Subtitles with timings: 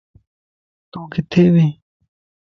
[0.91, 1.67] تون ڪٿي وي